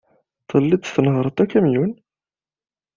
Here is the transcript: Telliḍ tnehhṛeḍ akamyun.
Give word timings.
Telliḍ 0.49 0.81
tnehhṛeḍ 0.83 1.37
akamyun. 1.43 1.91